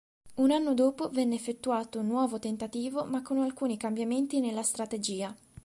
Un 0.37 0.49
anno 0.49 0.73
dopo 0.73 1.09
venne 1.09 1.35
effettuato 1.35 1.99
un 1.99 2.07
nuovo 2.07 2.39
tentativo 2.39 3.05
ma 3.05 3.21
con 3.21 3.37
alcuni 3.37 3.77
cambiamenti 3.77 4.39
nella 4.39 4.63
strategia. 4.63 5.37